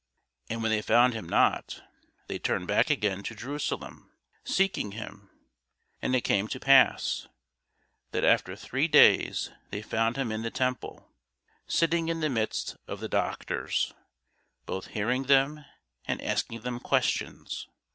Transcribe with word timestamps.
And 0.49 0.63
when 0.63 0.71
they 0.71 0.81
found 0.81 1.13
him 1.13 1.29
not, 1.29 1.83
they 2.25 2.39
turned 2.39 2.65
back 2.67 2.89
again 2.89 3.21
to 3.21 3.35
Jerusalem, 3.35 4.11
seeking 4.43 4.93
him. 4.93 5.29
And 6.01 6.15
it 6.15 6.21
came 6.21 6.47
to 6.47 6.59
pass, 6.59 7.27
that 8.09 8.23
after 8.23 8.55
three 8.55 8.87
days 8.87 9.51
they 9.69 9.83
found 9.83 10.17
him 10.17 10.31
in 10.31 10.41
the 10.41 10.49
temple, 10.49 11.07
sitting 11.67 12.07
in 12.09 12.19
the 12.19 12.31
midst 12.31 12.77
of 12.87 12.99
the 12.99 13.09
doctors, 13.09 13.93
both 14.65 14.87
hearing 14.87 15.25
them, 15.25 15.65
and 16.07 16.19
asking 16.19 16.61
them 16.61 16.79
questions. 16.79 17.67